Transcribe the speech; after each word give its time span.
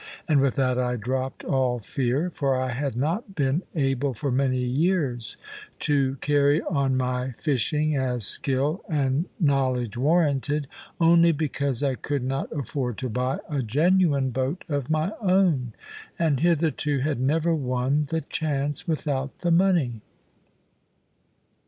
And 0.27 0.41
with 0.41 0.55
that 0.55 0.79
I 0.79 0.95
dropped 0.95 1.43
all 1.43 1.77
fear. 1.77 2.31
For 2.31 2.55
I 2.59 2.71
had 2.71 2.95
not 2.95 3.35
been 3.35 3.61
able, 3.75 4.15
for 4.15 4.31
many 4.31 4.57
years, 4.61 5.37
to 5.81 6.15
carry 6.21 6.59
on 6.63 6.97
my 6.97 7.33
fishing 7.33 7.95
as 7.95 8.25
skill 8.25 8.81
and 8.89 9.25
knowledge 9.39 9.95
warranted, 9.97 10.65
only 10.99 11.31
because 11.31 11.83
I 11.83 11.93
could 11.93 12.23
not 12.23 12.51
afford 12.51 12.97
to 12.97 13.09
buy 13.09 13.41
a 13.47 13.61
genuine 13.61 14.31
boat 14.31 14.65
of 14.67 14.89
my 14.89 15.11
own, 15.21 15.73
and 16.17 16.39
hitherto 16.39 17.01
had 17.01 17.19
never 17.19 17.53
won 17.53 18.07
the 18.09 18.21
chance 18.21 18.87
without 18.87 19.37
the 19.41 19.51
money. 19.51 20.01